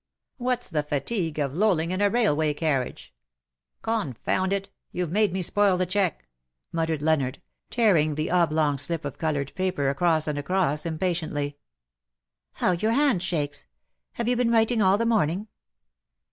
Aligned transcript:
''"What's 0.37 0.67
the 0.67 0.81
fatigue 0.81 1.37
of 1.37 1.53
lolling 1.53 1.91
in 1.91 2.01
a 2.01 2.09
railway 2.09 2.55
car 2.55 2.83
riage? 2.83 3.09
Confound 3.83 4.51
it, 4.51 4.71
you've 4.91 5.11
made 5.11 5.31
me 5.31 5.43
spoil 5.43 5.77
the 5.77 5.85
cheque!" 5.85 6.27
muttered 6.73 7.03
Leonard, 7.03 7.39
tearing 7.69 8.15
the 8.15 8.31
oblong 8.31 8.79
slip 8.79 9.05
of 9.05 9.19
coloured 9.19 9.53
paper 9.53 9.91
across 9.91 10.27
and 10.27 10.39
across, 10.39 10.87
impatiently." 10.87 11.59
How 12.53 12.71
your 12.71 12.93
hand 12.93 13.21
shakes! 13.21 13.67
Have 14.13 14.27
you 14.27 14.35
been 14.35 14.49
writing 14.49 14.81
all 14.81 14.97
the 14.97 15.05
morning 15.05 15.49